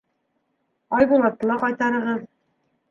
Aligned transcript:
Айбулатты 1.01 1.51
ла 1.53 1.61
ҡайтарығыҙ. 1.67 2.29